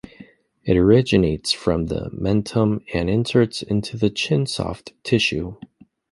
[0.63, 5.57] It originates from the mentum and inserts into the chin soft tissue.